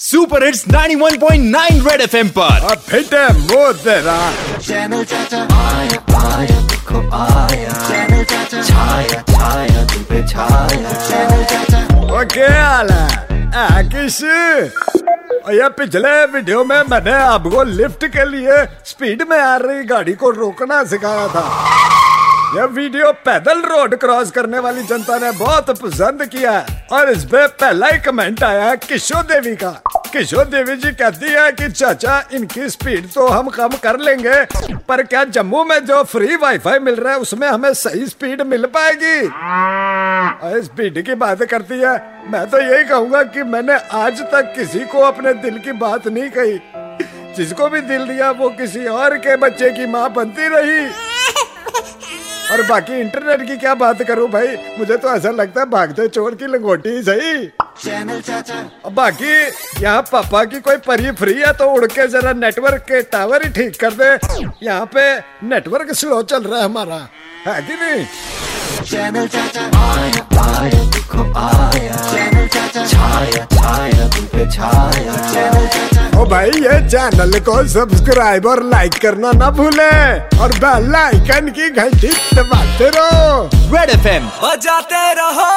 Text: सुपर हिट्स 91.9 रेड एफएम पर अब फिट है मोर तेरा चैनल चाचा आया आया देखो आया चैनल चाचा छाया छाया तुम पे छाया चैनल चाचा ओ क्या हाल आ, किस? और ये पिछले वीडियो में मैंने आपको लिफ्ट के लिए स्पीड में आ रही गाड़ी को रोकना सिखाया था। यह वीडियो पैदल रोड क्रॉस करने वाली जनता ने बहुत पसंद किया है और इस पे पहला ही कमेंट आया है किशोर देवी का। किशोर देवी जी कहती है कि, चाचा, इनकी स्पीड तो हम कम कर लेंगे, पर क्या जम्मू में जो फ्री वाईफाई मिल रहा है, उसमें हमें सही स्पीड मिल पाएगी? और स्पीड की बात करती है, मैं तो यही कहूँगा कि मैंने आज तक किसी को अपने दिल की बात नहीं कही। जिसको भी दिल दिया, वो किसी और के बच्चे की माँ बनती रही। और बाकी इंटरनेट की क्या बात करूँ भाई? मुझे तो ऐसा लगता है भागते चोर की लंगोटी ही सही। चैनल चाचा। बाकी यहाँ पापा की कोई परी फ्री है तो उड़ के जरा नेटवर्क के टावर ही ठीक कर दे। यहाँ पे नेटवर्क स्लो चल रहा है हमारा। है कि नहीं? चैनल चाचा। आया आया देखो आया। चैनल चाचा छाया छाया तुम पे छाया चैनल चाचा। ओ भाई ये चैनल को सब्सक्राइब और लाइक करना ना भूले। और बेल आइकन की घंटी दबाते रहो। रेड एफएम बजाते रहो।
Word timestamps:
सुपर 0.00 0.44
हिट्स 0.44 0.64
91.9 0.68 1.86
रेड 1.86 2.00
एफएम 2.00 2.28
पर 2.36 2.64
अब 2.70 2.78
फिट 2.88 3.14
है 3.14 3.26
मोर 3.38 3.72
तेरा 3.84 4.14
चैनल 4.58 5.02
चाचा 5.10 5.40
आया 5.56 5.98
आया 6.28 6.60
देखो 6.70 7.00
आया 7.16 7.72
चैनल 7.88 8.24
चाचा 8.30 8.62
छाया 8.62 9.20
छाया 9.32 9.84
तुम 9.92 10.02
पे 10.12 10.26
छाया 10.28 10.92
चैनल 11.08 11.44
चाचा 11.52 11.80
ओ 12.00 12.24
क्या 12.32 12.48
हाल 12.64 12.90
आ, 12.90 13.82
किस? 13.92 14.22
और 15.44 15.54
ये 15.54 15.68
पिछले 15.78 16.14
वीडियो 16.32 16.64
में 16.64 16.82
मैंने 16.90 17.12
आपको 17.12 17.62
लिफ्ट 17.76 18.04
के 18.16 18.24
लिए 18.30 18.64
स्पीड 18.86 19.22
में 19.30 19.38
आ 19.38 19.54
रही 19.62 19.84
गाड़ी 19.92 20.12
को 20.22 20.30
रोकना 20.40 20.82
सिखाया 20.92 21.28
था। 21.34 21.44
यह 22.56 22.64
वीडियो 22.64 23.10
पैदल 23.12 23.60
रोड 23.62 23.94
क्रॉस 23.94 24.30
करने 24.30 24.58
वाली 24.58 24.82
जनता 24.82 25.18
ने 25.18 25.30
बहुत 25.32 25.70
पसंद 25.80 26.24
किया 26.26 26.52
है 26.52 26.86
और 26.92 27.10
इस 27.10 27.24
पे 27.24 27.46
पहला 27.46 27.86
ही 27.86 27.98
कमेंट 27.98 28.42
आया 28.44 28.64
है 28.64 28.76
किशोर 28.76 29.22
देवी 29.22 29.54
का। 29.56 29.70
किशोर 30.12 30.44
देवी 30.44 30.76
जी 30.76 30.90
कहती 30.92 31.26
है 31.26 31.52
कि, 31.52 31.68
चाचा, 31.68 32.28
इनकी 32.32 32.68
स्पीड 32.68 33.06
तो 33.12 33.26
हम 33.28 33.48
कम 33.48 33.68
कर 33.68 33.98
लेंगे, 33.98 34.44
पर 34.88 35.02
क्या 35.02 35.24
जम्मू 35.24 35.64
में 35.64 35.78
जो 35.86 36.02
फ्री 36.04 36.36
वाईफाई 36.36 36.78
मिल 36.78 36.94
रहा 36.94 37.12
है, 37.12 37.18
उसमें 37.18 37.46
हमें 37.48 37.72
सही 37.74 38.06
स्पीड 38.06 38.42
मिल 38.42 38.64
पाएगी? 38.66 39.20
और 40.46 40.60
स्पीड 40.62 41.04
की 41.06 41.14
बात 41.14 41.42
करती 41.42 41.78
है, 41.78 41.94
मैं 42.32 42.46
तो 42.50 42.60
यही 42.60 42.84
कहूँगा 42.84 43.22
कि 43.22 43.42
मैंने 43.42 43.78
आज 43.92 44.20
तक 44.22 44.52
किसी 44.56 44.84
को 44.84 44.98
अपने 45.02 45.34
दिल 45.34 45.58
की 45.58 45.72
बात 45.72 46.08
नहीं 46.08 46.30
कही। 46.30 46.60
जिसको 47.36 47.68
भी 47.68 47.80
दिल 47.80 48.06
दिया, 48.06 48.30
वो 48.30 48.48
किसी 48.50 48.86
और 48.86 49.16
के 49.18 49.36
बच्चे 49.36 49.70
की 49.70 49.86
माँ 49.86 50.12
बनती 50.12 50.48
रही। 50.48 51.09
और 52.52 52.62
बाकी 52.68 53.00
इंटरनेट 53.00 53.46
की 53.48 53.56
क्या 53.56 53.74
बात 53.74 54.02
करूँ 54.02 54.28
भाई? 54.30 54.56
मुझे 54.78 54.96
तो 54.96 55.08
ऐसा 55.08 55.30
लगता 55.30 55.60
है 55.60 55.66
भागते 55.70 56.06
चोर 56.08 56.34
की 56.34 56.46
लंगोटी 56.46 56.90
ही 56.90 57.02
सही। 57.02 57.46
चैनल 57.84 58.20
चाचा। 58.20 58.90
बाकी 58.90 59.34
यहाँ 59.82 60.02
पापा 60.12 60.44
की 60.44 60.60
कोई 60.60 60.76
परी 60.86 61.10
फ्री 61.20 61.34
है 61.40 61.52
तो 61.52 61.70
उड़ 61.72 61.84
के 61.86 62.06
जरा 62.08 62.32
नेटवर्क 62.40 62.82
के 62.88 63.02
टावर 63.12 63.44
ही 63.44 63.50
ठीक 63.52 63.80
कर 63.80 63.92
दे। 63.94 64.10
यहाँ 64.62 64.86
पे 64.94 65.04
नेटवर्क 65.48 65.92
स्लो 65.94 66.22
चल 66.24 66.42
रहा 66.42 66.58
है 66.58 66.64
हमारा। 66.64 67.06
है 67.46 67.60
कि 67.62 67.74
नहीं? 67.74 68.04
चैनल 68.84 69.26
चाचा। 69.28 69.62
आया 69.80 70.26
आया 70.40 70.84
देखो 70.90 71.22
आया। 71.38 71.96
चैनल 72.10 72.46
चाचा 72.48 72.86
छाया 72.86 73.44
छाया 73.52 74.08
तुम 74.16 74.24
पे 74.34 74.50
छाया 74.50 75.14
चैनल 75.32 75.66
चाचा। 75.68 76.20
ओ 76.20 76.24
भाई 76.30 76.50
ये 76.50 76.79
चैनल 76.90 77.38
को 77.38 77.54
सब्सक्राइब 77.68 78.46
और 78.46 78.62
लाइक 78.62 78.94
करना 78.94 79.30
ना 79.32 79.50
भूले। 79.50 79.90
और 80.38 80.52
बेल 80.56 80.94
आइकन 80.94 81.48
की 81.48 81.68
घंटी 81.70 82.08
दबाते 82.34 82.88
रहो। 82.96 83.50
रेड 83.74 83.90
एफएम 83.90 84.26
बजाते 84.42 85.12
रहो। 85.14 85.50